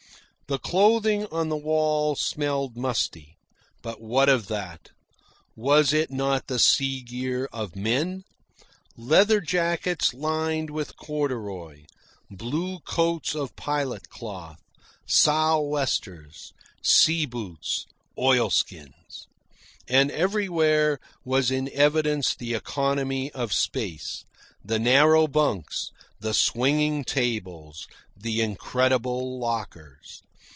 The 0.47 0.59
clothing 0.59 1.27
on 1.27 1.47
the 1.47 1.55
wall 1.55 2.17
smelled 2.17 2.75
musty. 2.75 3.37
But 3.81 4.01
what 4.01 4.27
of 4.27 4.47
that? 4.49 4.89
Was 5.55 5.93
it 5.93 6.11
not 6.11 6.47
the 6.47 6.59
sea 6.59 6.99
gear 6.99 7.47
of 7.53 7.73
men? 7.77 8.25
leather 8.97 9.39
jackets 9.39 10.13
lined 10.13 10.69
with 10.69 10.97
corduroy, 10.97 11.85
blue 12.29 12.79
coats 12.79 13.33
of 13.33 13.55
pilot 13.55 14.09
cloth, 14.09 14.59
sou'westers, 15.05 16.51
sea 16.83 17.25
boots, 17.25 17.85
oilskins. 18.19 19.27
And 19.87 20.11
everywhere 20.11 20.99
was 21.23 21.49
in 21.49 21.71
evidence 21.71 22.35
the 22.35 22.55
economy 22.55 23.31
of 23.31 23.53
space 23.53 24.25
the 24.65 24.79
narrow 24.79 25.27
bunks, 25.27 25.91
the 26.19 26.33
swinging 26.33 27.05
tables, 27.05 27.87
the 28.17 28.41
incredible 28.41 29.39
lockers. 29.39 30.21